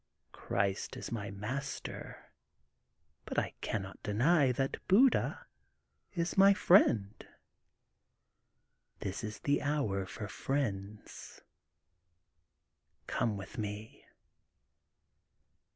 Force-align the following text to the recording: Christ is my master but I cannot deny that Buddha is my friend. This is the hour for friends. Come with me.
Christ 0.31 0.97
is 0.97 1.11
my 1.11 1.29
master 1.29 2.31
but 3.23 3.37
I 3.37 3.53
cannot 3.61 4.01
deny 4.01 4.51
that 4.51 4.77
Buddha 4.87 5.45
is 6.13 6.35
my 6.39 6.55
friend. 6.55 7.23
This 9.01 9.23
is 9.23 9.41
the 9.41 9.61
hour 9.61 10.07
for 10.07 10.27
friends. 10.27 11.41
Come 13.05 13.37
with 13.37 13.59
me. 13.59 14.03